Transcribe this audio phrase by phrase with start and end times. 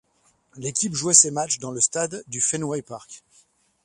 [0.55, 3.23] L'équipe jouait ses matchs dans le stade du Fenway Park.